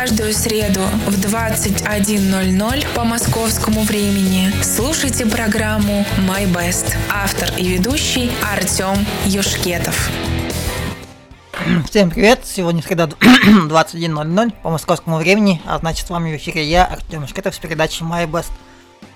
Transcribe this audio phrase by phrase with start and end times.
[0.00, 6.96] каждую среду в 21.00 по московскому времени слушайте программу «My Best».
[7.10, 10.10] Автор и ведущий Артем Юшкетов.
[11.86, 12.40] Всем привет!
[12.46, 17.54] Сегодня среда 21.00 по московскому времени, а значит с вами в эфире я, Артем Юшкетов,
[17.54, 18.52] с передачей My Best.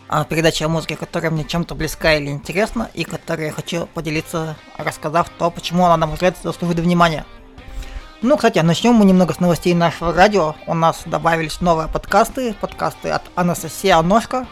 [0.06, 4.54] А, передача о музыке, которая мне чем-то близка или интересна, и которой я хочу поделиться,
[4.76, 7.24] рассказав то, почему она, на мой взгляд, заслуживает внимания.
[8.26, 10.54] Ну, кстати, начнем мы немного с новостей нашего радио.
[10.66, 14.46] У нас добавились новые подкасты, подкасты от Анастасия Ножка.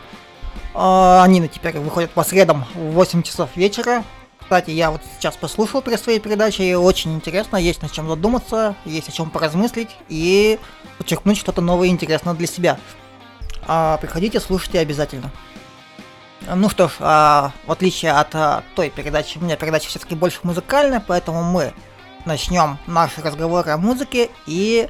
[0.75, 4.05] Они теперь выходят по средам в 8 часов вечера.
[4.39, 8.77] Кстати, я вот сейчас послушал при своей передаче, и очень интересно, есть над чем задуматься,
[8.85, 10.59] есть о чем поразмыслить и
[10.99, 12.79] подчеркнуть что-то новое и интересное для себя.
[13.67, 15.31] А, приходите, слушайте обязательно.
[16.43, 20.41] Ну что ж, а, в отличие от а, той передачи, у меня передача все-таки больше
[20.43, 21.73] музыкальная, поэтому мы
[22.25, 24.89] начнем наши разговоры о музыке и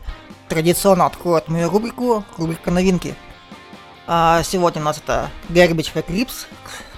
[0.49, 3.15] традиционно откроют мою рубрику, рубрика новинки.
[4.07, 6.47] А сегодня у нас это Garbage for Crips.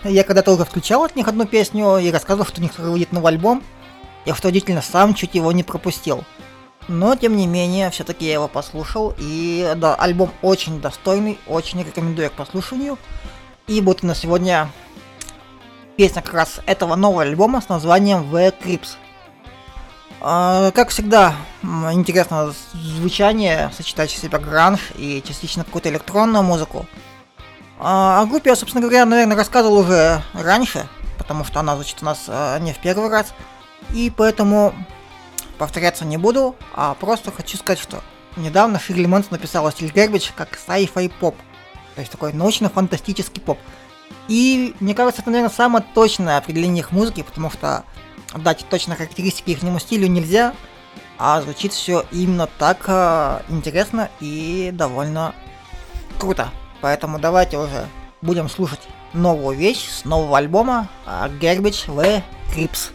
[0.05, 3.33] Я когда-то уже включал от них одну песню и рассказывал, что у них выйдет новый
[3.33, 3.63] альбом.
[4.25, 6.25] Я удивительно сам чуть его не пропустил.
[6.89, 12.31] Но, тем не менее, все-таки я его послушал, и да, альбом очень достойный, очень рекомендую
[12.31, 12.99] к послушанию.
[13.67, 14.71] И будет на сегодня
[15.97, 18.97] песня как раз этого нового альбома с названием The Creeps.
[20.27, 26.87] А, как всегда, интересно звучание, сочетающее в себя гранж и частично какую-то электронную музыку.
[27.79, 32.07] А, о группе я, собственно говоря, наверное, рассказывал уже раньше, потому что она звучит у
[32.07, 33.35] нас а, не в первый раз.
[33.93, 34.75] И поэтому
[35.59, 38.01] повторяться не буду, а просто хочу сказать, что
[38.39, 41.37] недавно Ширли Мэнсон описала стиль Garbage как sci-fi pop.
[41.97, 43.59] То есть такой научно-фантастический поп.
[44.29, 47.85] И мне кажется, это, наверное, самое точное определение их музыки, потому что
[48.37, 50.55] дать точно характеристики их стилю нельзя,
[51.19, 55.35] а звучит все именно так э, интересно и довольно
[56.19, 56.51] круто.
[56.81, 57.87] Поэтому давайте уже
[58.21, 58.81] будем слушать
[59.13, 62.23] новую вещь с нового альбома Garbage The
[62.55, 62.91] Crips.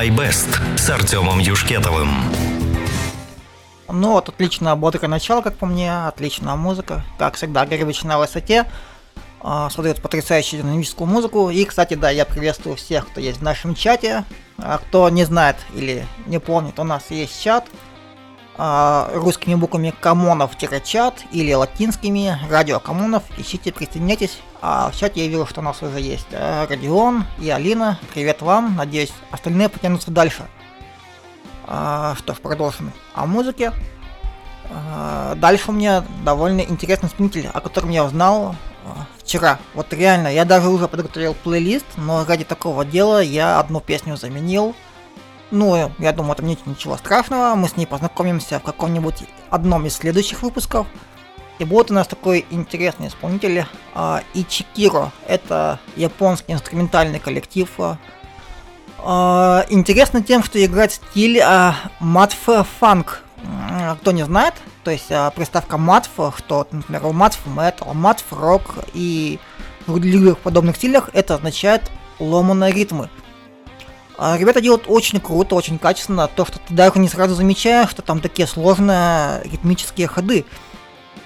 [0.00, 2.08] My Best с Артемом Юшкетовым.
[3.92, 7.04] Ну вот, отличное бодрое начало, как по мне, отличная музыка.
[7.18, 8.64] Как всегда, Горевич на высоте.
[9.42, 11.50] А, создает потрясающую динамическую музыку.
[11.50, 14.24] И, кстати, да, я приветствую всех, кто есть в нашем чате.
[14.56, 17.66] А кто не знает или не помнит, у нас есть чат.
[18.56, 23.22] А, русскими буквами комонов-чат или латинскими радио комонов.
[23.38, 24.38] Ищите, присоединяйтесь.
[24.60, 26.26] А в чате я видел, что у нас уже есть
[26.68, 27.98] Родион и Алина.
[28.12, 28.76] Привет вам.
[28.76, 30.46] Надеюсь, остальные потянутся дальше.
[31.66, 33.72] А, что ж, продолжим о музыке.
[34.70, 38.54] А, дальше у меня довольно интересный исполнитель, о котором я узнал
[39.18, 39.58] вчера.
[39.74, 44.74] Вот реально, я даже уже подготовил плейлист, но ради такого дела я одну песню заменил.
[45.50, 49.96] Ну, я думаю, там нет ничего страшного, мы с ней познакомимся в каком-нибудь одном из
[49.96, 50.86] следующих выпусков.
[51.58, 55.12] И будет у нас такой интересный исполнитель а, Ичикиро.
[55.26, 57.98] Это японский инструментальный коллектив, а,
[58.98, 62.48] а, интересно тем, что играет стиль а, матф
[62.78, 63.22] фанк.
[63.42, 64.54] М, Кто не знает,
[64.84, 69.38] то есть а, приставка матф, что, например, матф метал, матф рок и
[69.86, 73.08] в других подобных стилях, это означает ломаные ритмы.
[74.22, 78.02] А, Ребята делают очень круто, очень качественно, то, что ты даже не сразу замечаешь, что
[78.02, 80.44] там такие сложные ритмические ходы.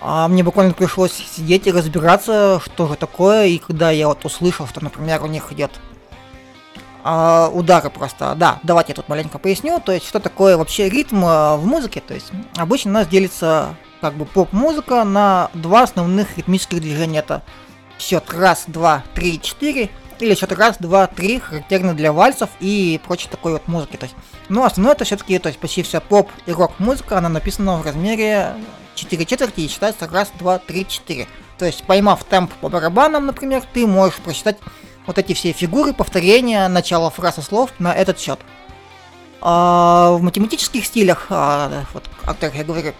[0.01, 4.69] А мне буквально пришлось сидеть и разбираться, что же такое, и когда я вот услышал,
[4.69, 5.73] что, например, у них идет
[7.03, 8.37] а, удары просто.
[8.37, 9.81] Да, давайте я тут маленько поясню.
[9.81, 12.01] То есть, что такое вообще ритм а, в музыке.
[12.01, 17.19] То есть, обычно у нас делится как бы поп-музыка на два основных ритмических движения.
[17.19, 17.43] Это
[17.99, 19.91] счет раз, два, три, четыре.
[20.21, 23.97] Или счет раз, два, три, характерно для вальсов и прочей такой вот музыки.
[23.97, 24.17] То есть,
[24.49, 28.55] ну, основное это все-таки, то есть, почти вся поп и рок-музыка, она написана в размере
[28.95, 31.27] 4 четверти и считается раз, два, три, четыре.
[31.59, 34.59] То есть, поймав темп по барабанам, например, ты можешь просчитать
[35.07, 38.41] вот эти все фигуры, повторения, начало фраз и слов на этот счет.
[39.41, 42.93] А, в математических стилях, а, вот, о которых я говорю,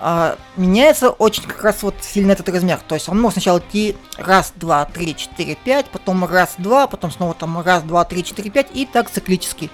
[0.00, 2.80] а, меняется очень как раз вот сильно этот размер.
[2.86, 7.10] То есть он может сначала идти раз, два, три, четыре, пять, потом раз, два, потом
[7.10, 9.70] снова там раз, два, три, четыре, пять и так циклически.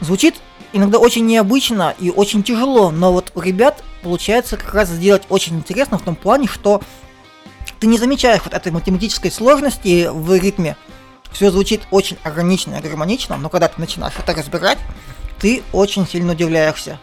[0.00, 0.36] Звучит
[0.72, 5.56] иногда очень необычно и очень тяжело, но вот у ребят получается как раз сделать очень
[5.56, 6.80] интересно в том плане, что
[7.80, 10.76] ты не замечаешь вот этой математической сложности в ритме.
[11.30, 14.78] Все звучит очень органично и гармонично, но когда ты начинаешь это разбирать,
[15.38, 16.98] ты очень сильно удивляешься.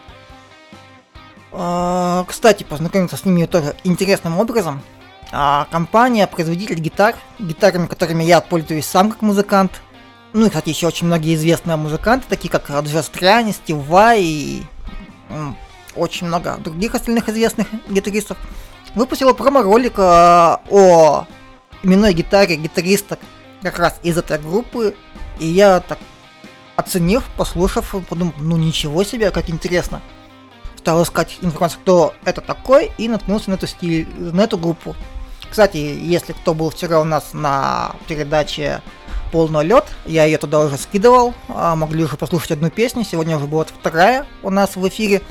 [1.58, 4.82] А, Кстати, познакомиться с ними тоже интересным образом.
[5.32, 9.80] А, Компания, производитель гитар, гитарами, которыми я пользуюсь сам как музыкант.
[10.34, 14.62] Ну и, кстати, еще очень многие известные музыканты, такие как Джаз Триани, Стив Вай и
[15.94, 18.36] очень много других остальных известных гитаристов
[18.94, 21.26] выпустила промо-ролик а, о
[21.82, 23.18] именной гитаре гитариста
[23.62, 24.94] как раз из этой группы.
[25.38, 25.98] И я так
[26.76, 30.02] оценив, послушав, подумал, ну ничего себе, как интересно.
[30.86, 34.94] Стал искать информацию, кто это такой, и наткнулся на эту, стиль, на эту группу.
[35.50, 38.80] Кстати, если кто был вчера у нас на передаче
[39.32, 43.46] Полный лед, я ее туда уже скидывал, а, могли уже послушать одну песню, сегодня уже
[43.46, 45.22] будет вторая у нас в эфире.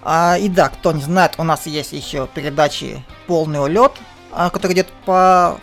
[0.00, 3.92] А, и да, кто не знает, у нас есть еще передачи Полный улет,
[4.32, 5.60] а, который идет по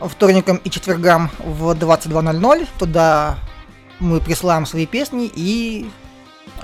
[0.00, 2.66] вторникам и четвергам в 22.00.
[2.78, 3.36] Туда
[4.00, 5.90] мы присылаем свои песни и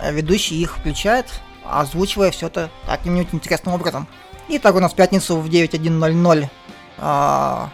[0.02, 1.26] ведущий их включает,
[1.70, 4.06] озвучивая все это каким-нибудь интересным образом.
[4.48, 6.48] И так у нас в пятницу в 9.1.00
[6.98, 7.70] а,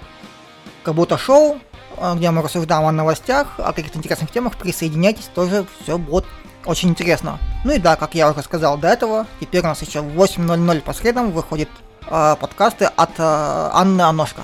[0.82, 1.58] как будто шоу,
[1.96, 4.56] а, где мы рассуждаем о новостях, о каких-то интересных темах.
[4.56, 6.26] Присоединяйтесь, тоже все будет
[6.64, 7.38] очень интересно.
[7.64, 10.80] Ну и да, как я уже сказал до этого, теперь у нас еще в 8.00
[10.80, 11.68] по средам выходят
[12.06, 14.42] э, подкасты от э, Анны Аношка.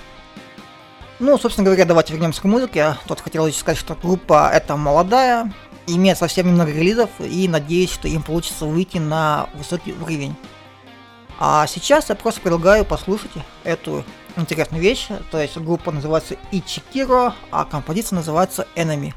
[1.18, 2.96] Ну, собственно говоря, давайте вернемся к музыке.
[3.06, 5.52] Тут хотел еще сказать, что группа эта молодая,
[5.96, 10.34] имеет совсем немного релизов, и надеюсь, что им получится выйти на высокий уровень.
[11.38, 13.30] А сейчас я просто предлагаю послушать
[13.64, 14.04] эту
[14.36, 15.08] интересную вещь.
[15.30, 19.14] То есть группа называется Ичикиро, а композиция называется Enemy.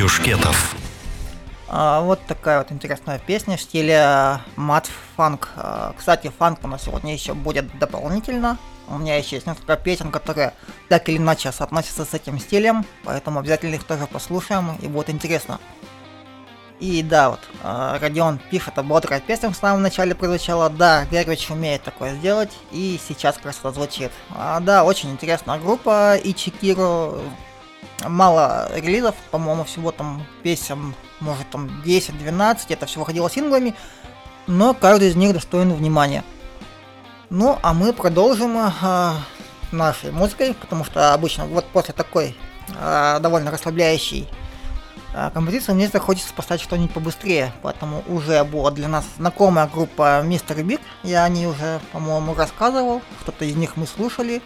[0.00, 0.74] Юшкетов.
[1.68, 5.50] А, вот такая вот интересная песня в стиле мат-фанк.
[5.56, 8.56] А, кстати, фанк у нас сегодня еще будет дополнительно.
[8.88, 10.54] У меня еще есть несколько песен, которые
[10.88, 15.60] так или иначе соотносятся с этим стилем, поэтому обязательно их тоже послушаем, и будет интересно.
[16.80, 21.50] И да, вот, э, Родион пишет, это бодрая песня в самом начале прозвучала, да, Гервич
[21.50, 24.12] умеет такое сделать, и сейчас это звучит.
[24.30, 27.20] А, да, очень интересная группа, и Чикиро,
[28.06, 33.74] мало релизов, по-моему, всего там песен, может там 10-12, это все выходило синглами,
[34.46, 36.24] но каждый из них достоин внимания.
[37.30, 39.12] Ну, а мы продолжим э,
[39.70, 42.36] нашей музыкой, потому что обычно вот после такой
[42.76, 44.28] э, довольно расслабляющей
[45.14, 50.62] э, композиции мне захочется поставить что-нибудь побыстрее, поэтому уже была для нас знакомая группа Мистер
[50.64, 54.42] Биг, я о ней уже, по-моему, рассказывал, что-то из них мы слушали,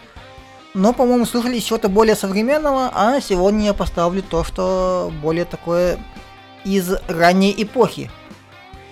[0.75, 5.97] но, по-моему, слушали чего-то более современного, а сегодня я поставлю то, что более такое
[6.65, 8.11] из ранней эпохи.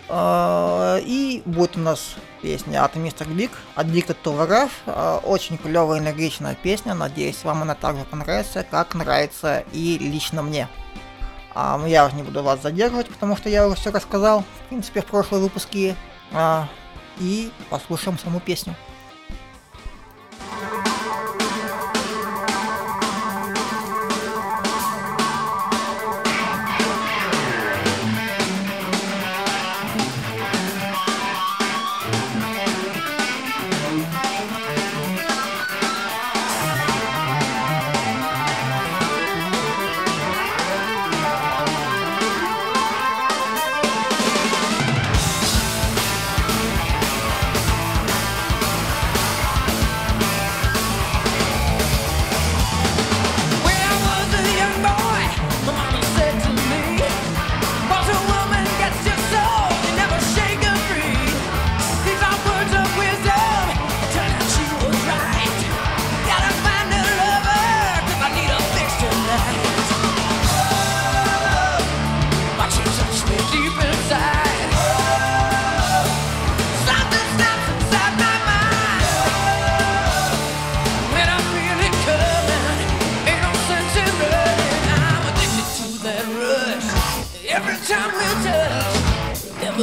[0.09, 5.21] И будет у нас песня от Мистер Биг, to the Rush.
[5.25, 6.93] Очень клевая, энергичная песня.
[6.93, 10.69] Надеюсь, вам она также понравится, как нравится и лично мне.
[11.53, 15.01] А, я уже не буду вас задерживать, потому что я уже все рассказал, в принципе,
[15.01, 15.95] в прошлые выпуске.
[16.31, 16.67] А,
[17.19, 18.75] и послушаем саму песню.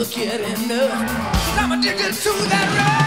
[0.01, 1.59] never get enough.
[1.59, 3.00] I'm addicted to that ride.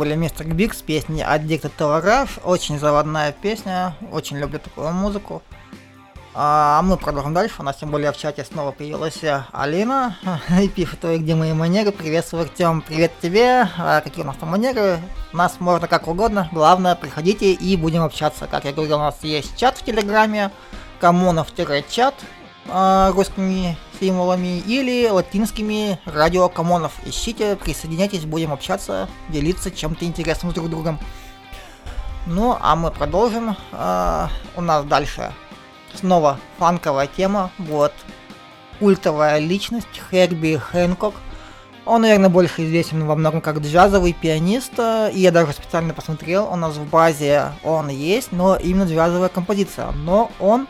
[0.00, 2.28] Были Мистер Биг с песней Addicted to.
[2.42, 5.42] Очень заводная песня, очень люблю такую музыку.
[6.32, 7.56] А мы продолжим дальше.
[7.58, 9.20] У нас тем более в чате снова появилась
[9.52, 10.16] Алина
[10.58, 11.92] и пишет, ой, где мои манеры.
[11.92, 13.68] Приветствую, Артем, привет тебе.
[13.76, 15.00] А какие у нас там манеры?
[15.34, 16.48] Нас можно как угодно.
[16.50, 18.46] Главное, приходите и будем общаться.
[18.46, 20.50] Как я говорил, у нас есть чат в Телеграме,
[20.98, 22.14] коммунов-чат
[22.70, 26.92] а, русскими символами или латинскими радио коммунов.
[27.04, 30.98] Ищите, присоединяйтесь, будем общаться, делиться чем-то интересным с друг другом.
[32.26, 33.56] Ну, а мы продолжим.
[33.72, 35.32] А, у нас дальше
[35.94, 37.50] снова фанковая тема.
[37.58, 37.92] Вот
[38.78, 41.14] культовая личность Херби Хэнкок.
[41.86, 46.54] Он, наверное, больше известен во многом как джазовый пианист, и я даже специально посмотрел, у
[46.54, 49.90] нас в базе он есть, но именно джазовая композиция.
[49.92, 50.68] Но он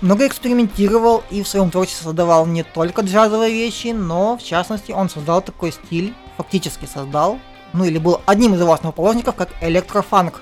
[0.00, 5.08] много экспериментировал и в своем творчестве создавал не только джазовые вещи, но в частности он
[5.08, 7.38] создал такой стиль, фактически создал,
[7.72, 10.40] ну или был одним из его основоположников, как электрофанк,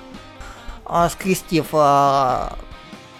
[0.85, 2.53] а, скрестив а,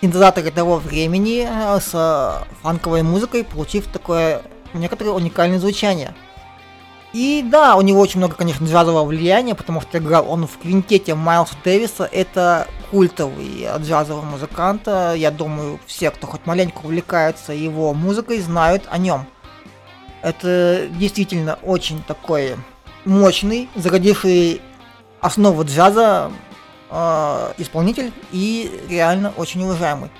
[0.01, 6.15] синтезаторы того времени а, с фанковой музыкой, получив такое некоторое уникальное звучание.
[7.17, 11.15] И да, у него очень много, конечно, джазового влияния, потому что играл он в квинтете
[11.15, 12.07] Майлса Дэвиса.
[12.11, 14.83] Это культовый джазовый музыкант.
[14.85, 19.25] Я думаю, все, кто хоть маленько увлекается его музыкой, знают о нем.
[20.21, 22.55] Это действительно очень такой
[23.03, 24.61] мощный, зародивший
[25.19, 26.31] основу джаза
[26.91, 30.11] э, исполнитель и реально очень уважаемый.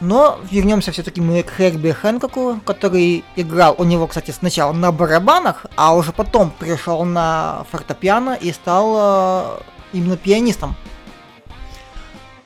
[0.00, 5.66] Но вернемся все-таки мы к Херби Хэнкоку, который играл у него, кстати, сначала на барабанах,
[5.76, 9.60] а уже потом пришел на фортепиано и стал э,
[9.92, 10.74] именно пианистом.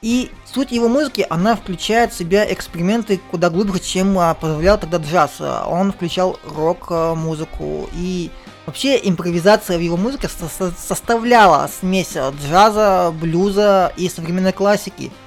[0.03, 4.99] И суть его музыки, она включает в себя эксперименты куда глубже, чем а, позволял тогда
[4.99, 5.41] джаз.
[5.41, 8.31] Он включал рок-музыку и
[8.67, 15.13] вообще импровизация в его музыке со составляла смесь джаза, блюза и современной классики–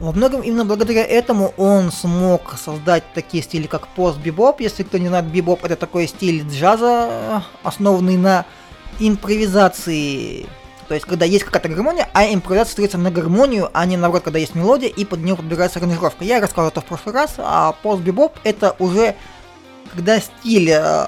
[0.00, 4.60] во многом именно благодаря этому он смог создать такие стили, как пост-бибоп.
[4.60, 8.46] Если кто не знает, бибоп это такой стиль джаза, основанный на
[8.98, 10.46] импровизации.
[10.88, 14.38] То есть, когда есть какая-то гармония, а импровизация строится на гармонию, а не наоборот, когда
[14.38, 16.24] есть мелодия и под нее подбирается аранжировка.
[16.24, 19.14] Я рассказывал это в прошлый раз, а пост-бибоп это уже
[19.90, 21.06] когда стиль э,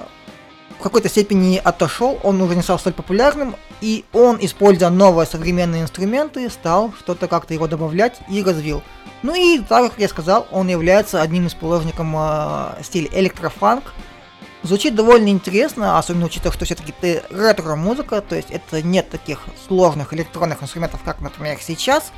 [0.78, 5.82] в какой-то степени отошел, он уже не стал столь популярным, и он, используя новые современные
[5.82, 8.80] инструменты, стал что-то как-то его добавлять и развил.
[9.24, 13.92] Ну и, так как я сказал, он является одним из положников э, стиля электрофанк.
[14.62, 20.14] Звучит довольно интересно, особенно учитывая, что все-таки это ретро-музыка, то есть это нет таких сложных
[20.14, 22.12] электронных инструментов, как, например, сейчас.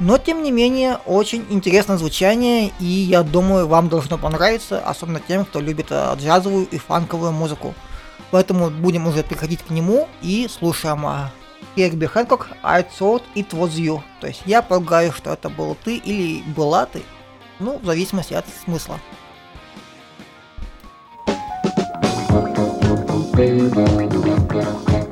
[0.00, 5.44] Но, тем не менее, очень интересное звучание, и я думаю, вам должно понравиться, особенно тем,
[5.44, 7.74] кто любит э, джазовую и фанковую музыку.
[8.30, 11.04] Поэтому будем уже приходить к нему и слушаем
[11.74, 14.02] Керби Хэнкок I thought it was you.
[14.20, 17.02] То есть я полагаю, что это был ты или была ты.
[17.58, 18.98] Ну, в зависимости от смысла.
[23.38, 25.07] Thank you.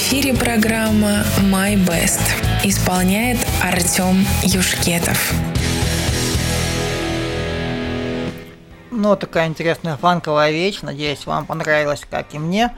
[0.00, 2.22] Эфире программа My Best.
[2.64, 5.34] Исполняет Артем Юшкетов.
[8.90, 10.80] Ну, такая интересная фанковая вещь.
[10.80, 12.74] Надеюсь, вам понравилось, как и мне.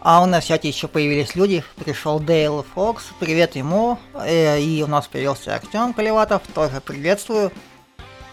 [0.00, 1.62] А у нас в еще появились люди.
[1.76, 3.04] Пришел Дейл Фокс.
[3.20, 3.98] Привет ему.
[4.14, 6.42] Э, И у нас появился Артем Колеватов.
[6.54, 7.52] Тоже приветствую.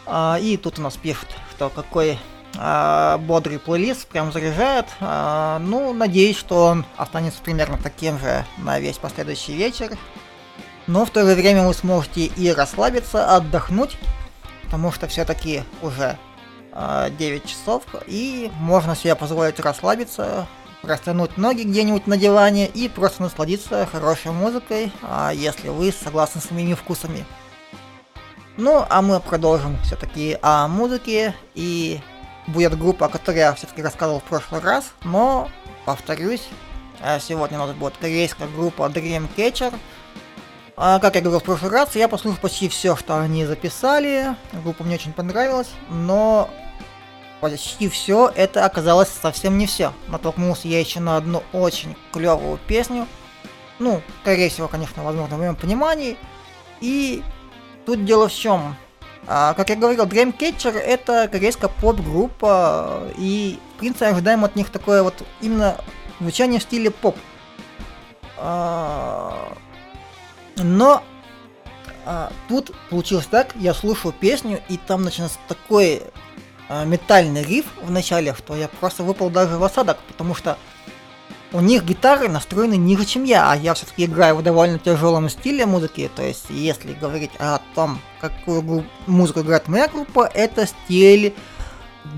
[0.06, 2.18] А, И тут у нас пишут, что какой
[2.54, 4.86] бодрый плейлист, прям заряжает.
[5.00, 9.98] А, Ну, надеюсь, что он останется примерно таким же на весь последующий вечер.
[10.88, 13.98] Но в то же время вы сможете и расслабиться, отдохнуть,
[14.64, 16.18] потому что все-таки уже
[16.72, 20.48] а, 9 часов, и можно себе позволить расслабиться,
[20.84, 26.50] растянуть ноги где-нибудь на диване и просто насладиться хорошей музыкой, а, если вы согласны с
[26.52, 27.26] моими вкусами.
[28.58, 32.00] Ну, а мы продолжим все-таки о музыке, и
[32.52, 35.50] будет группа, о которой я все-таки рассказывал в прошлый раз, но,
[35.86, 36.48] повторюсь,
[37.02, 39.74] а, сегодня у нас будет корейская группа Dreamcatcher.
[40.78, 44.84] А, как я говорил в прошлый раз, я послушал почти все, что они записали, группа
[44.84, 46.50] мне очень понравилась, но
[47.40, 49.94] почти все это оказалось совсем не все.
[50.08, 53.08] Натолкнулся я еще на одну очень клевую песню,
[53.80, 56.18] ну, скорее всего, конечно, возможно, в моем понимании,
[56.82, 57.24] и
[57.86, 58.76] тут дело в чем.
[59.28, 65.04] А, как я говорил, Dreamcatcher это корейская поп-группа, и, в принципе, ожидаем от них такое
[65.04, 65.78] вот именно
[66.20, 67.18] звучание в стиле поп.
[68.38, 69.56] А,
[70.58, 71.04] но
[72.06, 76.02] а, тут получилось так, я слушаю песню, и там начинается такой
[76.68, 80.58] а, метальный риф в начале, что я просто выпал даже в осадок, потому что
[81.54, 85.66] у них гитары настроены ниже, чем я, а я все-таки играю в довольно тяжелом стиле
[85.66, 91.34] музыки, то есть если говорить о том, какую гру- музыку играет моя группа, это стиль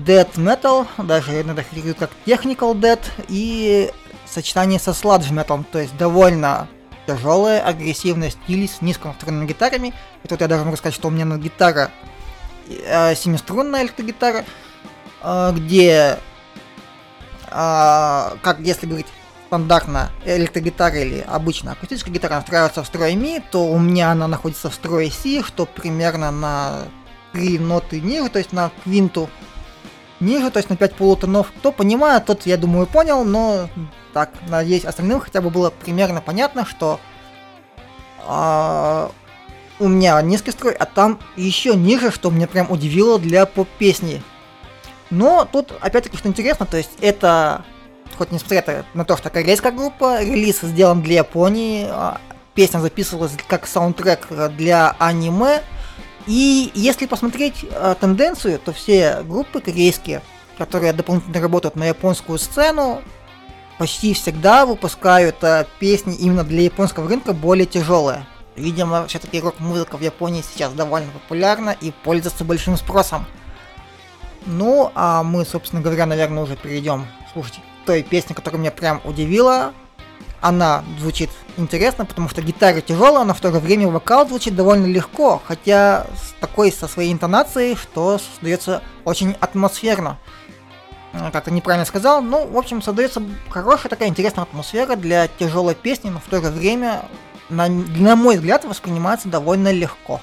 [0.04, 3.90] death metal, даже иногда характеризуют как technical death, и
[4.26, 6.68] сочетание со sludge metal, то есть довольно
[7.06, 9.92] тяжелая, агрессивная стиль с низконастройными гитарами.
[10.22, 11.90] И тут я даже могу сказать, что у меня на гитара
[12.68, 14.44] э, семиструнная электрогитара,
[15.22, 16.18] э, где,
[17.48, 19.06] э, как если говорить
[19.54, 24.68] стандартно электрогитара или обычно акустическая гитара настраивается в строй ми, то у меня она находится
[24.68, 26.88] в строе си, что примерно на
[27.34, 29.30] 3 ноты ниже, то есть на квинту
[30.18, 31.52] ниже, то есть на 5 полутонов.
[31.58, 33.68] Кто понимает, тот, я думаю, понял, но
[34.12, 36.98] так, надеюсь, остальным хотя бы было примерно понятно, что
[38.26, 39.12] а,
[39.78, 44.20] у меня низкий строй, а там еще ниже, что меня прям удивило для поп-песни.
[45.10, 47.64] Но тут, опять-таки, что интересно, то есть это,
[48.16, 52.20] хоть несмотря на то, что корейская группа, релиз сделан для Японии, а,
[52.54, 55.62] песня записывалась как саундтрек для аниме,
[56.26, 60.22] и если посмотреть э, тенденцию, то все группы корейские,
[60.56, 63.02] которые дополнительно работают на японскую сцену,
[63.78, 68.26] почти всегда выпускают э, песни именно для японского рынка более тяжелые.
[68.56, 73.26] Видимо, все-таки рок-музыка в Японии сейчас довольно популярна и пользуется большим спросом.
[74.46, 79.72] Ну, а мы, собственно говоря, наверное, уже перейдем слушать той песни, которая меня прям удивила.
[80.40, 84.86] Она звучит интересно, потому что гитара тяжелая, но в то же время вокал звучит довольно
[84.86, 90.18] легко, хотя с такой, со своей интонацией, что создается очень атмосферно.
[91.32, 96.18] Как-то неправильно сказал, ну, в общем, создается хорошая такая интересная атмосфера для тяжелой песни, но
[96.18, 97.04] в то же время,
[97.48, 100.20] на, на мой взгляд, воспринимается довольно легко.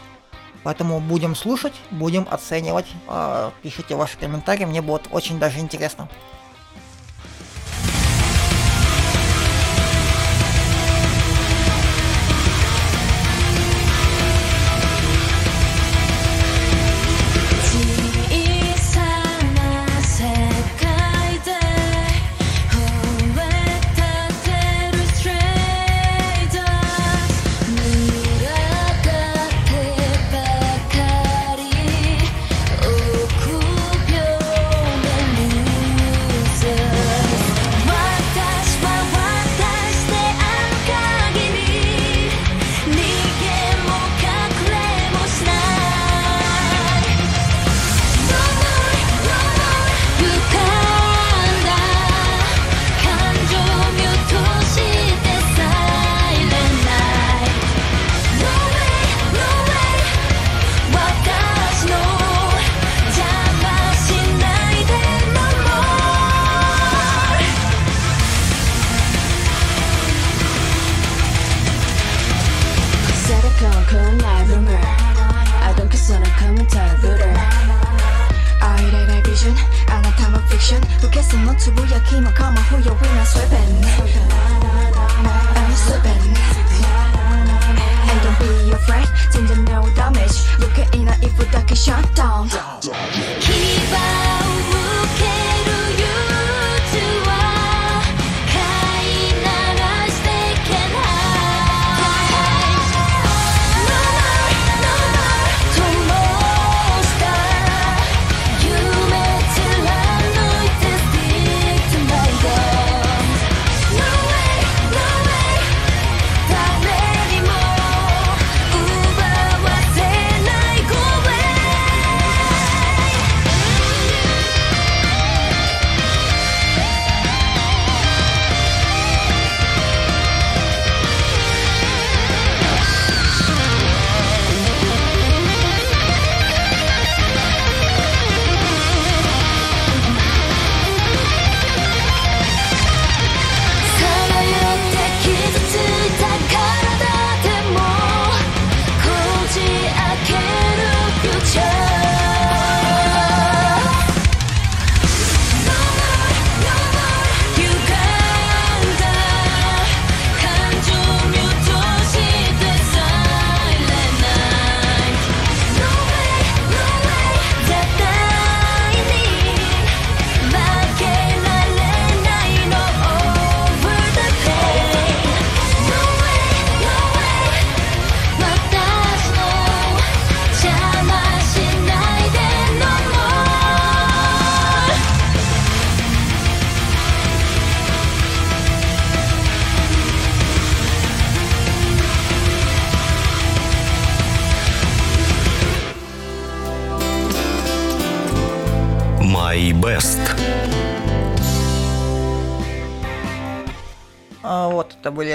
[0.64, 6.08] Поэтому будем слушать, будем оценивать, э, пишите ваши комментарии, мне будет очень даже интересно.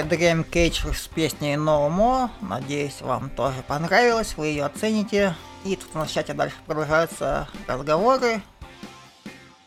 [0.07, 2.29] Dream Cage с песней No More.
[2.41, 5.35] Надеюсь, вам тоже понравилось, вы ее оцените.
[5.65, 8.41] И тут в чате дальше продолжаются разговоры.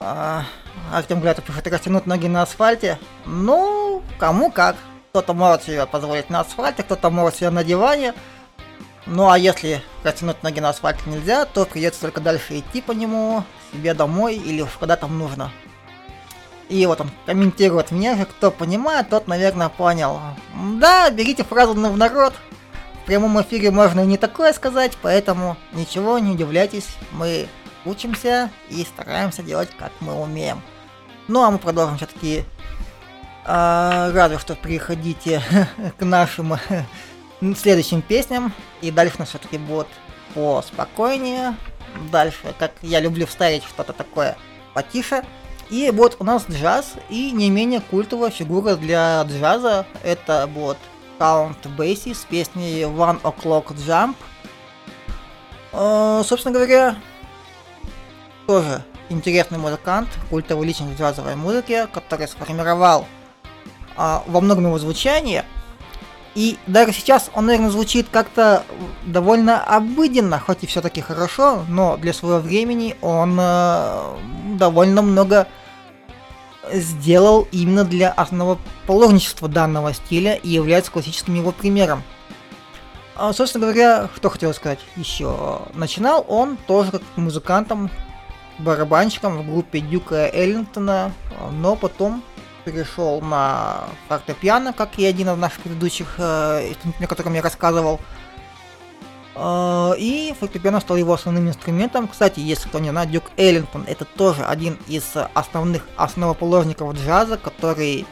[0.00, 0.44] А,
[0.92, 2.98] Артем Глятов пишет, растянуть ноги на асфальте.
[3.26, 4.76] Ну, кому как.
[5.10, 8.14] Кто-то может себе позволить на асфальте, кто-то может себе на диване.
[9.06, 13.44] Ну а если растянуть ноги на асфальте нельзя, то придется только дальше идти по нему,
[13.72, 15.50] себе домой или куда там нужно.
[16.70, 20.20] И вот он комментирует мне же, кто понимает, тот, наверное, понял.
[20.78, 22.32] Да, берите фразу в народ.
[23.02, 26.86] В прямом эфире можно и не такое сказать, поэтому ничего, не удивляйтесь.
[27.10, 27.48] Мы
[27.84, 30.62] учимся и стараемся делать, как мы умеем.
[31.26, 32.44] Ну, а мы продолжим все-таки.
[33.44, 35.42] разве что приходите
[35.98, 36.54] к нашим
[37.56, 38.52] следующим песням.
[38.80, 39.88] И дальше у нас все-таки будет
[40.34, 41.56] поспокойнее.
[42.12, 44.36] Дальше, как я люблю вставить что-то такое
[44.72, 45.24] потише.
[45.70, 49.86] И вот у нас джаз и не менее культовая фигура для джаза.
[50.02, 50.76] Это вот
[51.18, 54.16] Count Basie с песней One O'Clock Jump.
[55.72, 56.96] Э, собственно говоря,
[58.46, 63.06] тоже интересный музыкант, культовый личность джазовой музыке, который сформировал
[63.96, 65.44] а, во многом его звучание.
[66.34, 68.64] И даже сейчас он, наверное, звучит как-то
[69.04, 74.16] довольно обыденно, хоть и все-таки хорошо, но для своего времени он э,
[74.56, 75.48] довольно много
[76.72, 82.02] сделал именно для основоположничества данного стиля и является классическим его примером.
[83.16, 85.60] А, собственно говоря, что хотел сказать еще.
[85.74, 87.90] Начинал он тоже как музыкантом,
[88.58, 91.12] барабанщиком в группе Дюка Эллингтона,
[91.52, 92.22] но потом
[92.64, 98.00] перешел на фортепиано, как и один из наших предыдущих э, о котором я рассказывал.
[99.42, 102.06] Э, и фортепиано стал его основным инструментом.
[102.08, 108.06] Кстати, если кто не знает, Дюк Эллингтон это тоже один из основных основоположников джаза, который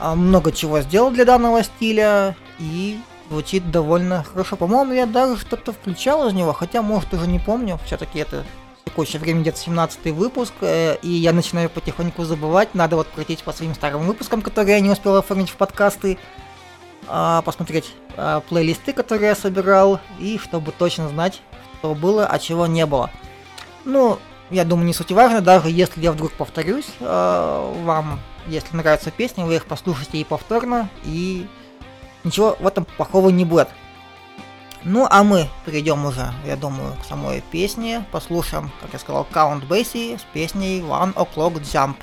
[0.00, 4.54] э, много чего сделал для данного стиля и звучит довольно хорошо.
[4.54, 7.80] По-моему, я даже что-то включал из него, хотя, может, уже не помню.
[7.84, 8.44] Все-таки это
[8.84, 12.72] текущее время где-то 17 выпуск, э, и я начинаю потихоньку забывать.
[12.72, 16.18] Надо вот пройтись по своим старым выпускам, которые я не успел оформить в подкасты,
[17.44, 21.40] посмотреть э, плейлисты, которые я собирал, и чтобы точно знать,
[21.78, 23.10] что было, а чего не было.
[23.84, 24.18] Ну,
[24.50, 29.42] я думаю, не суть важно, даже если я вдруг повторюсь, э, вам, если нравятся песни,
[29.42, 31.46] вы их послушайте и повторно, и
[32.24, 33.68] ничего в этом плохого не будет.
[34.84, 38.04] Ну, а мы перейдем уже, я думаю, к самой песне.
[38.12, 41.96] Послушаем, как я сказал, Count Basie с песней One O'Clock Jump.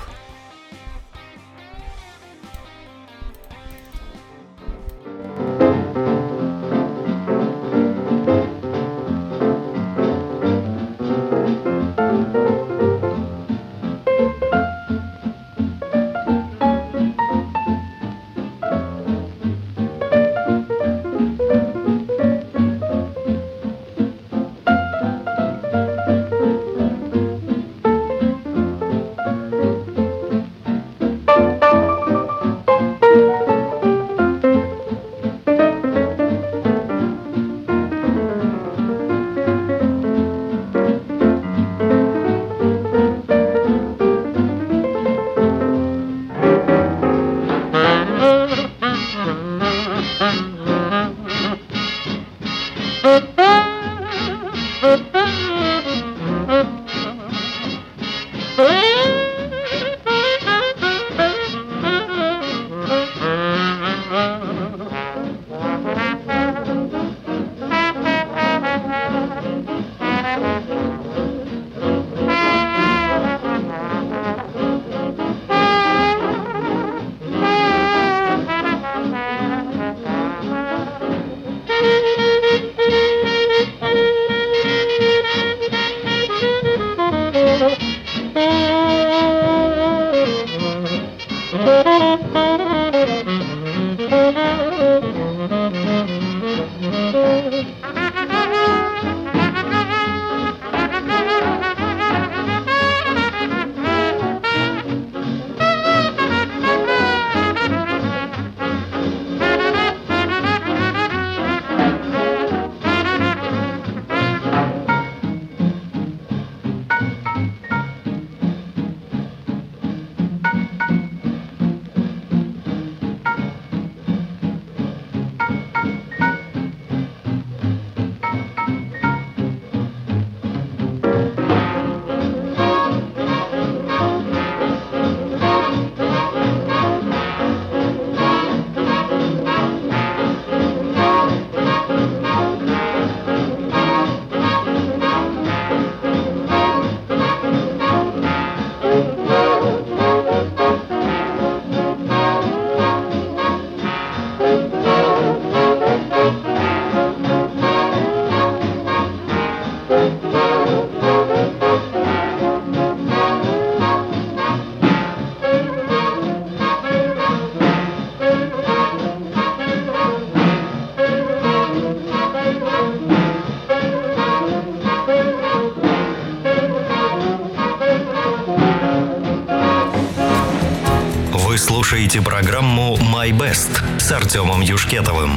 [184.26, 185.30] Артемом Юшкетовым.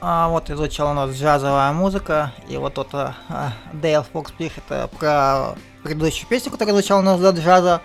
[0.00, 3.12] А вот и звучала у нас джазовая музыка, и вот тут а,
[3.74, 7.82] Дейл Фокс пишет а, про предыдущую песню, которая звучала у нас до джаза.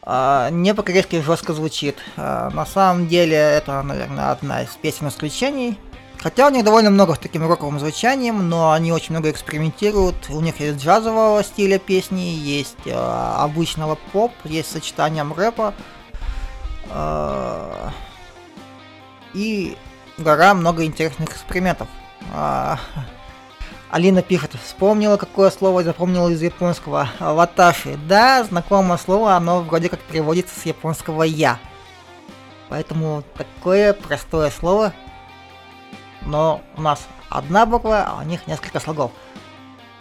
[0.00, 1.98] А, не по-корейски жестко звучит.
[2.16, 5.78] А, на самом деле это, наверное, одна из песен исключений.
[6.18, 10.30] Хотя у них довольно много с таким роковым звучанием, но они очень много экспериментируют.
[10.30, 15.74] У них есть джазового стиля песни, есть а, обычного поп, есть сочетанием рэпа.
[16.90, 17.90] А,
[19.34, 19.76] и
[20.18, 21.88] гора много интересных экспериментов.
[22.32, 22.78] А,
[23.90, 27.08] Алина пишет, вспомнила, какое слово запомнила из японского.
[27.20, 27.98] Ваташи.
[28.08, 31.58] Да, знакомое слово, оно вроде как переводится с японского я.
[32.68, 34.92] Поэтому такое простое слово,
[36.22, 39.12] но у нас одна буква, а у них несколько слогов.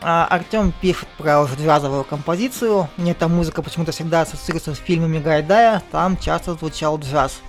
[0.08, 2.88] А, Артем пишет про джазовую композицию.
[2.96, 7.40] Мне эта музыка почему-то всегда ассоциируется с фильмами Гайдая, там часто звучал джаз.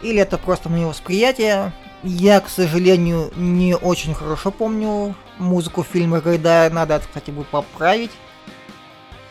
[0.00, 1.72] Или это просто мое восприятие.
[2.04, 8.12] Я, к сожалению, не очень хорошо помню музыку фильма Гайдая, надо это, кстати, будет поправить.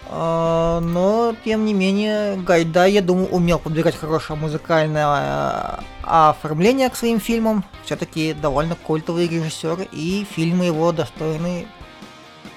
[0.10, 6.98] А, Но, тем не менее, Гайдай, я думаю, умел подбирать хорошее музыкальное э, оформление к
[6.98, 7.64] своим фильмам.
[7.86, 11.66] Все-таки довольно культовый режиссер, и фильмы его достойны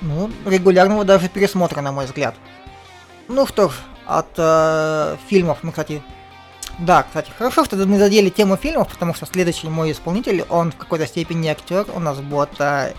[0.04, 2.34] ну, регулярного даже пересмотра, на мой взгляд.
[3.28, 3.72] Ну что ж,
[4.06, 6.02] от э, фильмов мы, кстати,
[6.78, 10.76] да, кстати, хорошо, что мы задели тему фильмов, потому что следующий мой исполнитель, он в
[10.76, 12.92] какой-то степени актер, у нас будет э,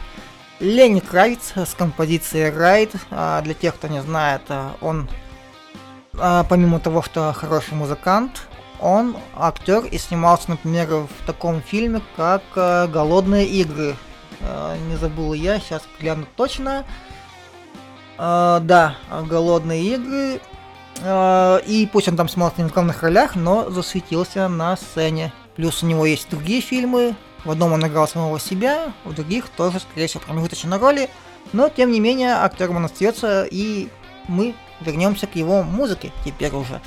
[0.59, 2.91] Лени Кравиц с композицией Райд.
[3.09, 5.09] Для тех, кто не знает, э, он,
[6.13, 8.47] э, помимо того, что хороший музыкант,
[8.79, 13.95] он актер и снимался, например, в таком фильме, как э, «Голодные игры».
[14.45, 16.85] Э, Не забыл я, сейчас гляну точно.
[18.17, 18.95] Э, Да,
[19.27, 20.39] «Голодные игры».
[21.01, 25.33] Э, И пусть он там снимался не в главных ролях, но засветился на сцене.
[25.55, 27.15] Плюс у него есть другие фильмы.
[27.43, 31.09] В одном он играл самого себя, в других тоже, скорее всего, промежуточные роли.
[31.53, 33.89] Но, тем не менее, актером он остается, и
[34.27, 36.81] мы вернемся к его музыке теперь уже.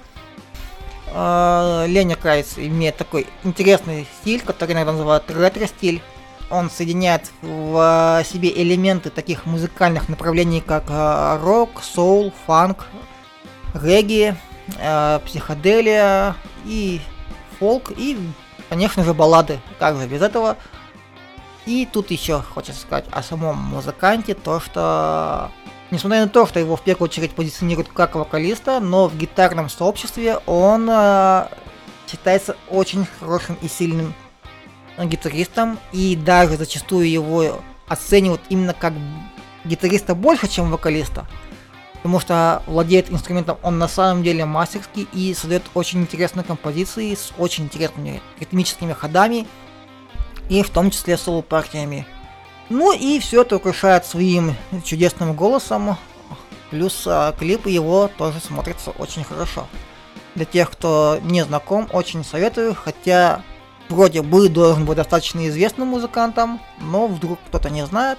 [1.11, 6.03] Леня Крайс имеет такой интересный стиль, который иногда называют ретро-стиль.
[6.51, 12.87] Он соединяет в себе элементы таких музыкальных направлений, как э, рок, соул, фанк,
[13.75, 14.35] регги,
[14.79, 16.35] э, психоделия
[16.65, 17.01] и
[17.59, 18.19] фолк, и,
[18.71, 19.61] конечно же, баллады.
[19.79, 20.57] Как же без этого?
[21.67, 25.51] И тут еще хочется сказать о самом музыканте, то что,
[25.91, 30.39] несмотря на то, что его в первую очередь позиционируют как вокалиста, но в гитарном сообществе
[30.47, 31.47] он э,
[32.09, 34.15] считается очень хорошим и сильным
[35.07, 38.93] гитаристом, и даже зачастую его оценивают именно как
[39.65, 41.27] гитариста больше, чем вокалиста.
[41.95, 47.33] Потому что владеет инструментом он на самом деле мастерский и создает очень интересные композиции с
[47.39, 49.47] очень интересными ритмическими ходами
[50.49, 52.07] и в том числе соло-партиями.
[52.69, 55.97] Ну и все это украшает своим чудесным голосом,
[56.71, 59.67] плюс а, клипы его тоже смотрятся очень хорошо.
[60.35, 63.43] Для тех, кто не знаком, очень советую, хотя
[63.89, 68.19] вроде бы должен быть достаточно известным музыкантом, но вдруг кто-то не знает.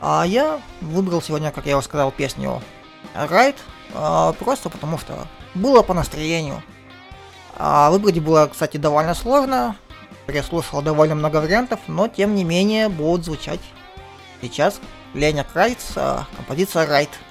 [0.00, 2.60] А я выбрал сегодня, как я уже сказал, песню
[3.14, 3.56] Райт,
[4.38, 6.62] просто потому что было по настроению.
[7.58, 9.76] А выбрать было, кстати, довольно сложно.
[10.26, 13.60] Переслушал довольно много вариантов, но тем не менее будут звучать
[14.42, 14.80] сейчас.
[15.14, 17.08] Леня Крайц, а, композиция Райт.
[17.10, 17.25] When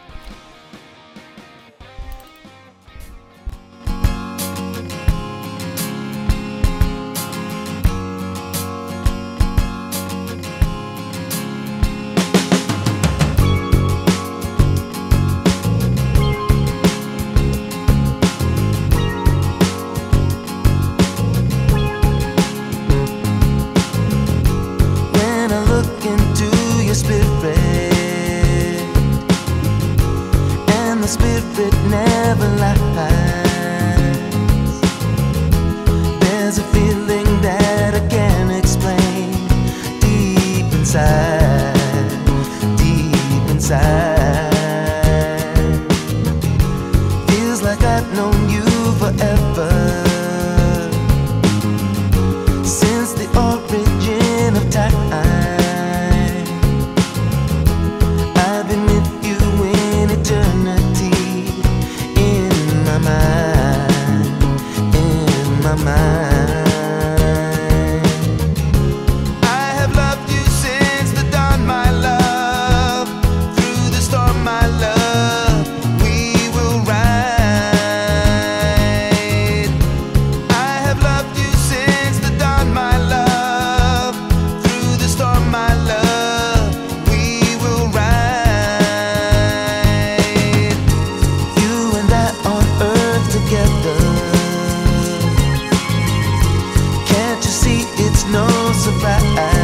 [98.85, 99.54] survive.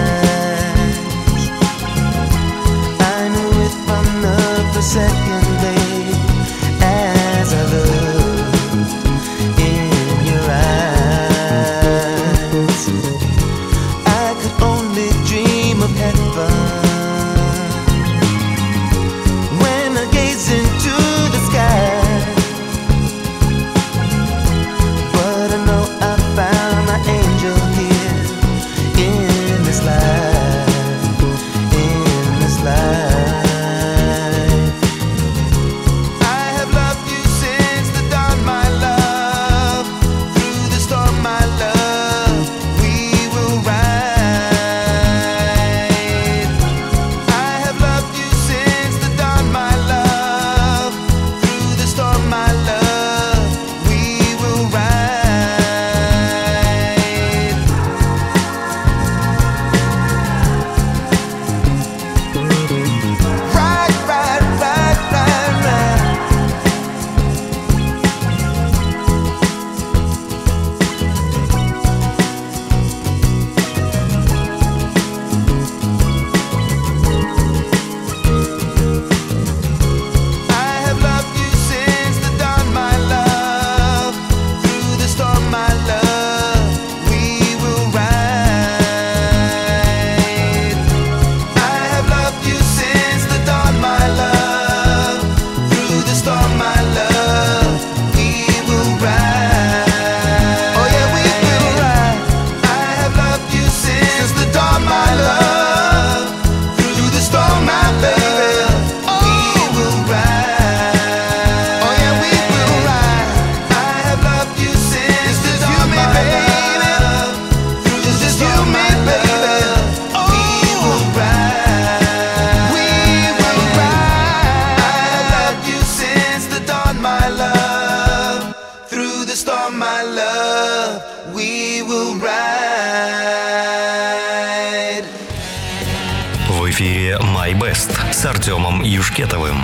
[139.11, 139.57] Артемом Юшкетовым.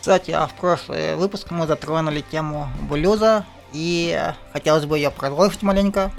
[0.00, 6.12] Кстати, а в прошлый выпуск мы затронули тему блюза, и хотелось бы ее продолжить маленько.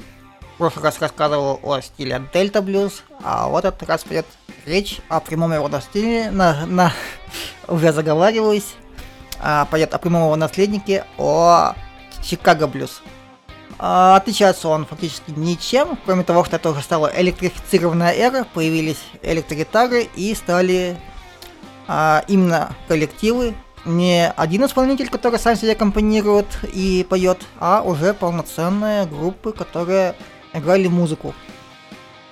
[0.56, 4.26] В прошлый раз рассказывал о стиле дельта блюз, а в этот раз пойдет
[4.66, 6.92] речь о прямом его стиле, на, на,
[7.68, 8.76] уже заговариваюсь,
[9.40, 11.76] а, пойдет о прямом его наследнике, о
[12.24, 13.02] Чикаго блюз.
[13.80, 20.08] А, отличается он фактически ничем, кроме того, что это уже стала электрифицированная эра, появились электрогитары
[20.16, 20.98] и стали
[21.88, 23.54] а, именно коллективы,
[23.86, 30.16] не один исполнитель, который сам себе компонирует и поет, а уже полноценные группы, которые
[30.54, 31.34] играли музыку.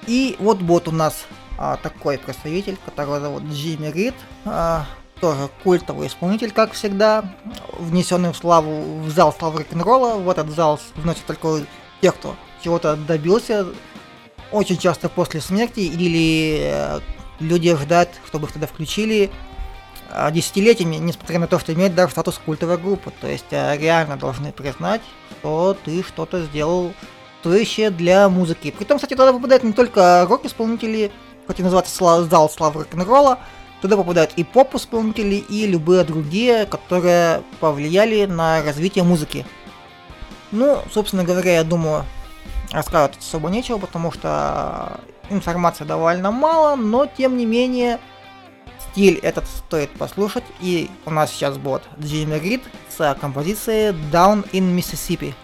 [0.08, 1.26] И вот вот у нас
[1.58, 4.16] а, такой представитель, которого зовут Джимми Рид,
[4.46, 4.86] а,
[5.20, 7.26] тоже культовый исполнитель, как всегда,
[7.80, 10.16] внесенный в славу в зал славы рок-н-ролла.
[10.16, 11.66] В этот зал вносят только
[12.02, 13.68] тех, кто чего-то добился,
[14.52, 17.00] очень часто после смерти, или э,
[17.40, 19.32] люди ждут, чтобы их туда включили
[20.10, 23.12] а, десятилетиями, несмотря на то, что имеет даже статус культовой группы.
[23.22, 25.02] То есть э, реально должны признать,
[25.40, 26.94] что ты что-то сделал
[27.42, 28.72] стоящее для музыки.
[28.72, 31.12] Притом, кстати, туда попадают не только рок-исполнители,
[31.46, 33.40] хоть и называется зал славы рок-н-ролла,
[33.86, 39.46] туда попадают и поп-исполнители, и любые другие, которые повлияли на развитие музыки.
[40.52, 42.04] Ну, собственно говоря, я думаю,
[42.72, 48.00] рассказывать особо нечего, потому что информации довольно мало, но тем не менее
[48.92, 50.46] стиль этот стоит послушать.
[50.62, 55.36] И у нас сейчас будет Джимми Рид с композицией Down in Mississippi.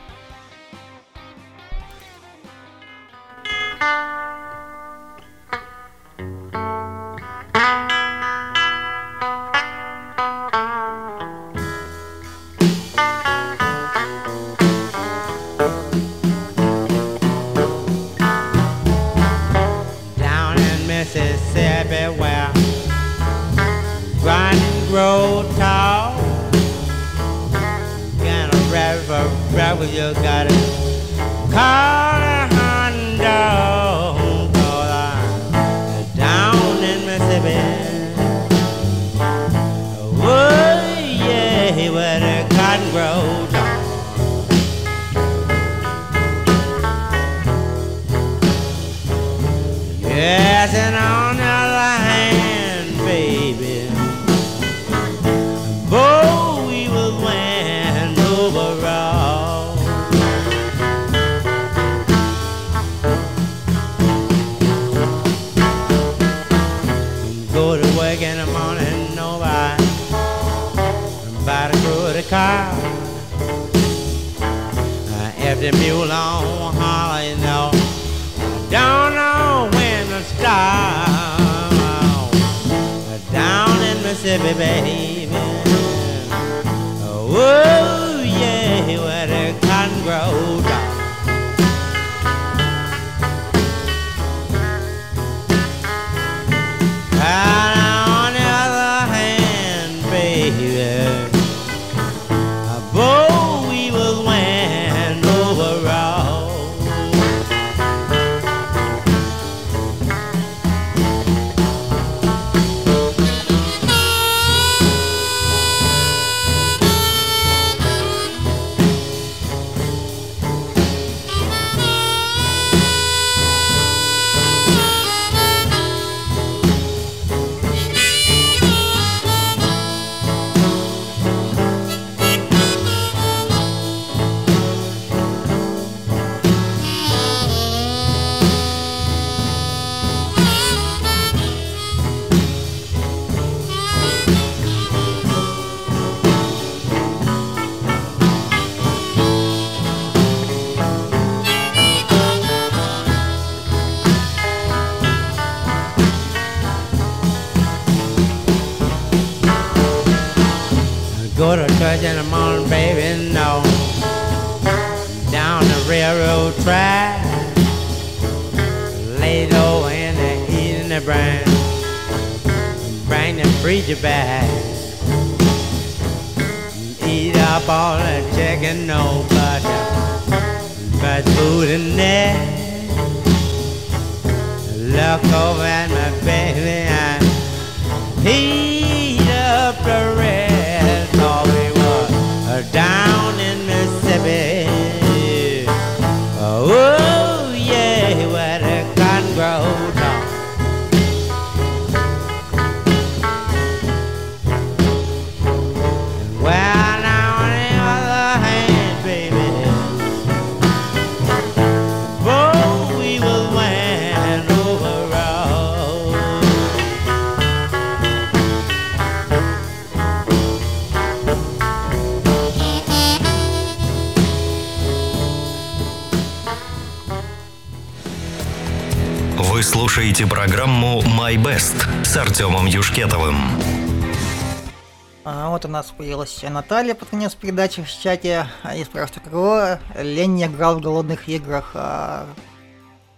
[235.72, 238.48] Нас появилась Наталья под конец передачи в чате.
[238.76, 241.72] И спрашивает, кого Лень не играл в голодных играх.
[241.74, 242.28] А,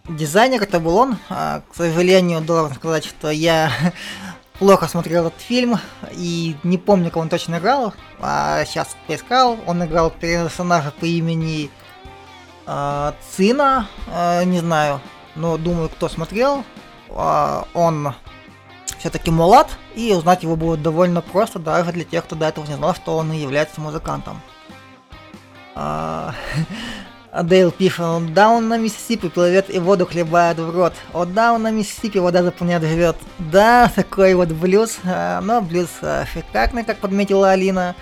[0.07, 1.17] дизайнер это был он.
[1.29, 3.71] А, К сожалению, должен сказать, что я
[4.59, 5.77] плохо смотрел этот фильм
[6.11, 7.93] и не помню, кого он точно играл.
[8.21, 9.57] А сейчас поискал.
[9.65, 11.69] Он играл персонажа по имени
[12.65, 13.87] а, Цина.
[14.45, 15.01] Не знаю,
[15.35, 16.63] но думаю, кто смотрел.
[17.09, 18.15] Он
[19.03, 22.75] все-таки мулат, и узнать его было довольно просто, даже для тех, кто до этого не
[22.75, 24.39] знал, что он и является музыкантом.
[25.75, 26.33] А,
[27.43, 30.93] Дейл пишет, он даун на Миссисипи плывет и воду хлебает в рот.
[31.11, 33.17] О, даун на Миссисипи вода заполняет живет.
[33.39, 37.95] Да, такой вот блюз, а, но блюз а, шикарный, как подметила Алина.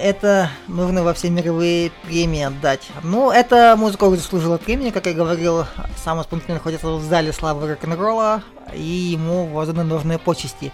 [0.00, 2.88] Это нужно во все мировые премии отдать.
[3.02, 5.64] Ну, эта музыка уже заслужила премии, как я говорил,
[6.02, 8.42] сам исполнитель находится в зале славы рок-н-ролла,
[8.74, 10.72] и ему возданы нужные почести.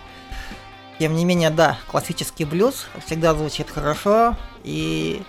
[0.98, 5.22] Тем не менее, да, классический блюз всегда звучит хорошо и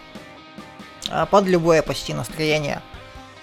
[1.10, 2.82] а, под любое почти настроение.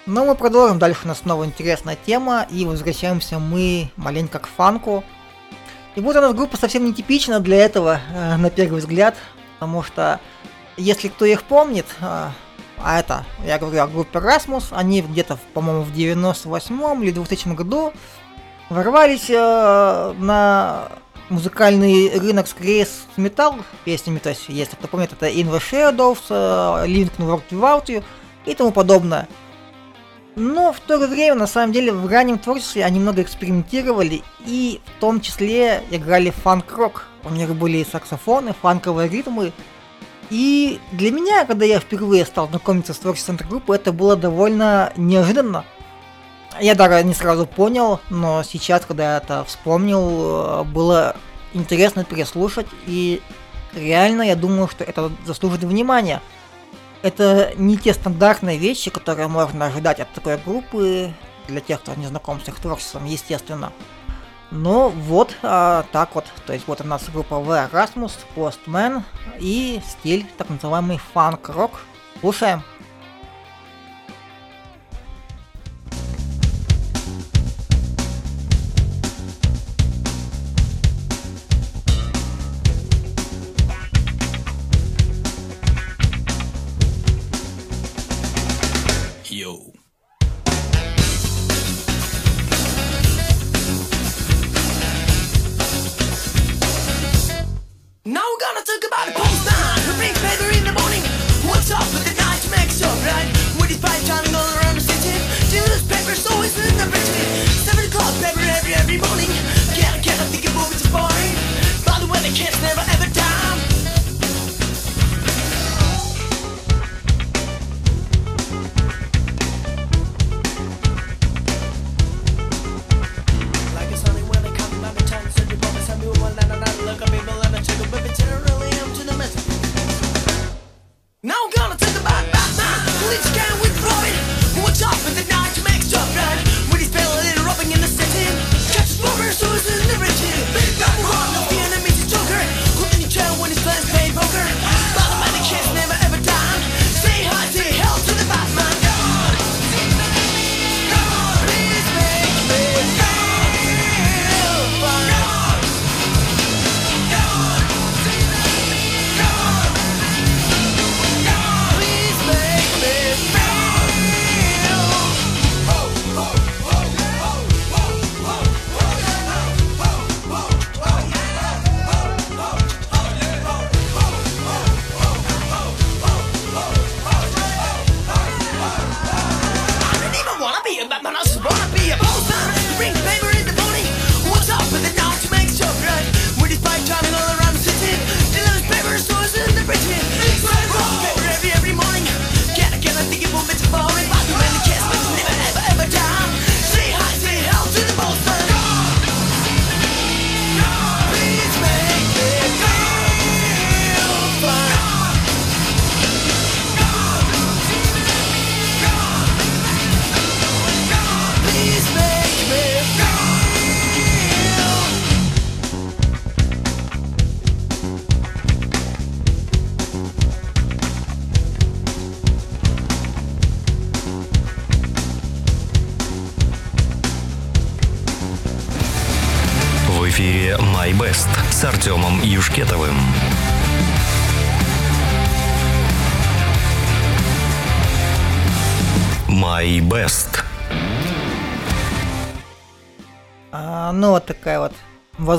[0.05, 5.03] Но мы продолжим, дальше у нас снова интересная тема, и возвращаемся мы маленько к фанку.
[5.95, 9.15] И вот у нас группа совсем нетипична для этого, э, на первый взгляд,
[9.53, 10.19] потому что,
[10.77, 12.29] если кто их помнит, э,
[12.83, 17.93] а это, я говорю о группе Rasmus, они где-то, по-моему, в 98 или 2000 году
[18.69, 20.89] ворвались э, на
[21.29, 26.19] музыкальный рынок скорее с металл песнями, то есть, если кто помнит, это In the Shadows,
[26.29, 28.03] э, Link to World Without You
[28.45, 29.27] и тому подобное.
[30.35, 34.79] Но в то же время, на самом деле, в раннем творчестве они много экспериментировали и
[34.85, 37.07] в том числе играли фанк-рок.
[37.23, 39.51] У них были саксофоны, фанковые ритмы.
[40.31, 44.93] И для меня, когда я впервые стал знакомиться с творчеством этой группы, это было довольно
[44.95, 45.65] неожиданно.
[46.61, 51.17] Я даже не сразу понял, но сейчас, когда я это вспомнил, э, было
[51.53, 53.21] интересно переслушать, и
[53.73, 56.21] реально я думаю, что это заслужит внимания.
[57.01, 61.11] Это не те стандартные вещи, которые можно ожидать от такой группы,
[61.47, 63.73] для тех, кто не знаком с их творчеством, естественно.
[64.51, 69.03] Но вот а, так вот, то есть вот у нас группа The Erasmus, Postman
[69.39, 71.81] и стиль так называемый фанк-рок.
[72.19, 72.61] Слушаем.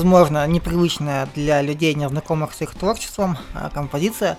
[0.03, 4.37] Возможно, непривычная для людей, не знакомых с их творчеством, а, композиция.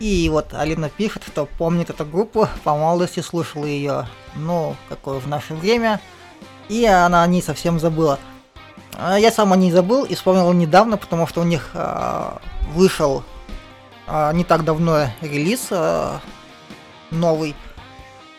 [0.00, 5.28] И вот Алина пишет, что помнит эту группу, по молодости слушала ее, ну, какое в
[5.28, 6.00] наше время,
[6.70, 8.18] и она о ней совсем забыла.
[8.94, 12.40] А Я сам о ней забыл и вспомнил недавно, потому что у них а,
[12.72, 13.22] вышел
[14.06, 16.20] а, не так давно релиз а,
[17.10, 17.54] новый.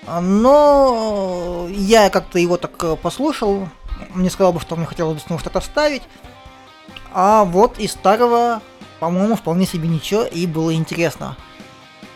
[0.07, 3.69] Но я как-то его так э, послушал,
[4.15, 6.01] не сказал бы, что мне хотелось бы с него что-то вставить.
[7.14, 8.61] А вот из старого,
[8.99, 11.38] по-моему, вполне себе ничего и было интересно.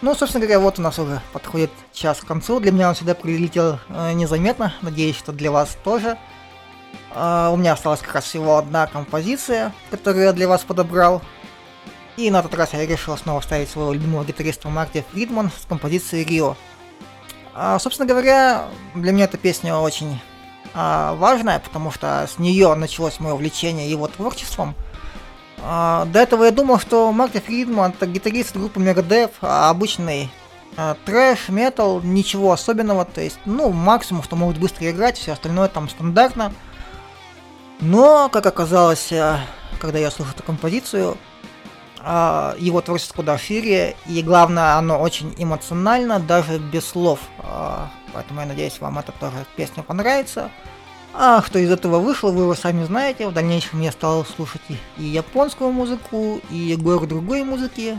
[0.02, 2.60] Ну, собственно говоря, вот у нас уже подходит час к концу.
[2.60, 4.74] Для меня он всегда прилетел э, незаметно.
[4.82, 6.18] Надеюсь, что для вас тоже.
[7.14, 11.22] А, у меня осталась как раз всего одна композиция, которую я для вас подобрал.
[12.16, 16.26] И на этот раз я решил снова ставить своего любимого гитариста Марти Фридман с композицией
[16.26, 16.56] Рио.
[17.54, 20.20] А, собственно говоря, для меня эта песня очень
[20.74, 24.76] а, важная, потому что с нее началось мое увлечение его творчеством.
[25.60, 30.32] А, до этого я думал, что Марти Фридман это гитарист группы Megadeth, а обычный
[30.76, 35.68] а, трэш, метал, ничего особенного, то есть, ну, максимум, что могут быстро играть, все остальное
[35.68, 36.54] там стандартно.
[37.80, 39.38] Но, как оказалось, э,
[39.80, 41.18] когда я слушал эту композицию,
[42.00, 47.20] его творчество куда шире, и главное, оно очень эмоционально, даже без слов.
[48.14, 50.50] Поэтому я надеюсь, вам эта тоже песня понравится.
[51.14, 53.28] А что из этого вышло, вы уже сами знаете.
[53.28, 54.62] В дальнейшем я стал слушать
[54.98, 57.98] и, японскую музыку, и гору другой музыки.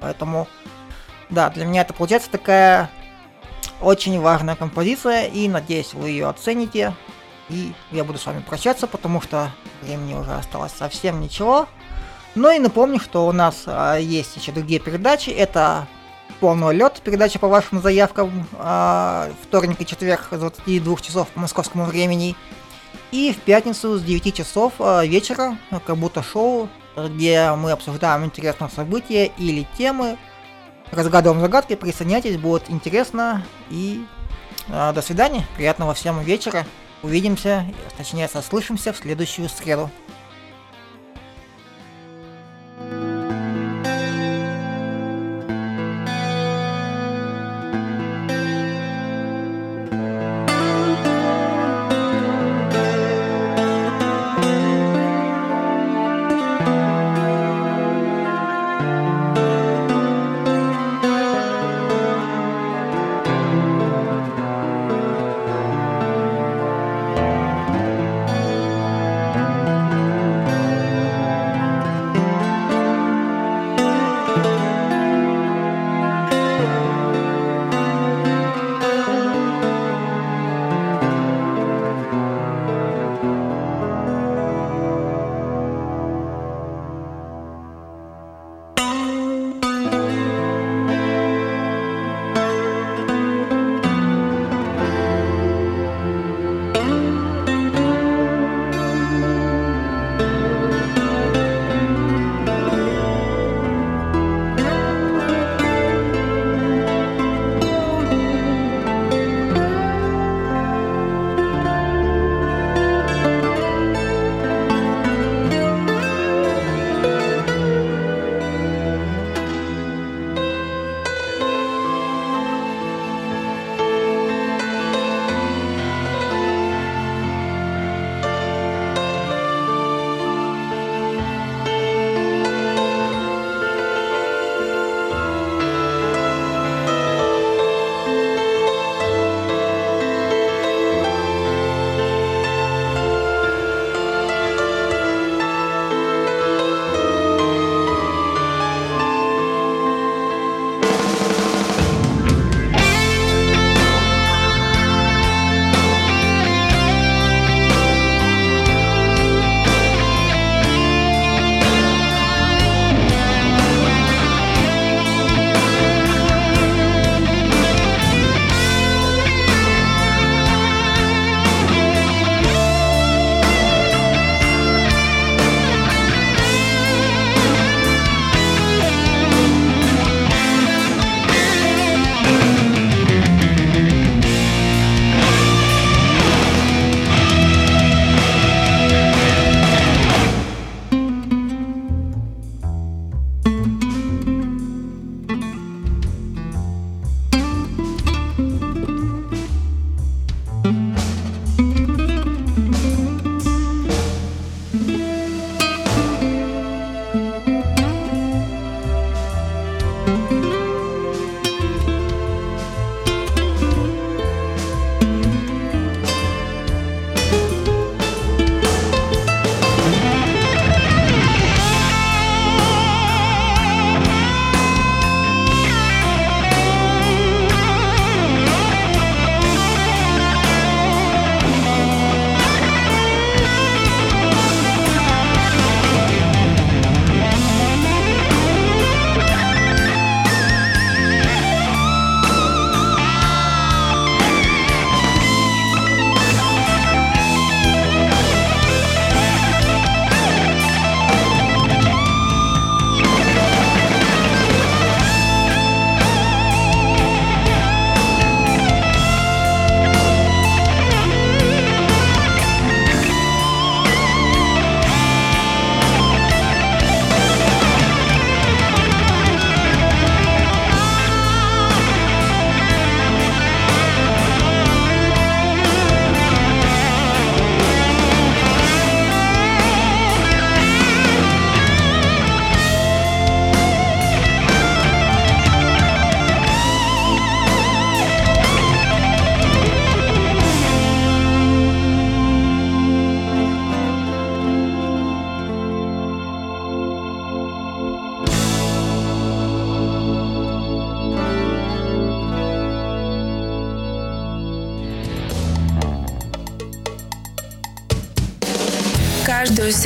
[0.00, 0.46] Поэтому,
[1.30, 2.90] да, для меня это получается такая
[3.80, 6.94] очень важная композиция, и надеюсь, вы ее оцените.
[7.48, 9.50] И я буду с вами прощаться, потому что
[9.82, 11.68] времени уже осталось совсем ничего.
[12.34, 15.30] Ну и напомню, что у нас а, есть еще другие передачи.
[15.30, 15.86] Это
[16.40, 21.84] полный лед, передача по вашим заявкам а, вторник и четверг с 22 часов по московскому
[21.84, 22.36] времени.
[23.12, 28.70] И в пятницу с 9 часов а, вечера, как будто шоу, где мы обсуждаем интересные
[28.70, 30.18] события или темы,
[30.90, 33.44] разгадываем загадки, присоединяйтесь, будет интересно.
[33.70, 34.04] И
[34.68, 36.66] а, до свидания, приятного всем вечера.
[37.02, 37.66] Увидимся,
[37.96, 39.90] точнее, сослышимся в следующую среду.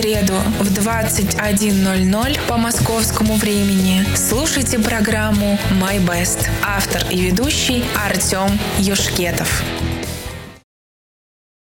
[0.01, 6.49] Среду в 21.00 по московскому времени слушайте программу «My Best».
[6.67, 9.63] Автор и ведущий Артем Юшкетов.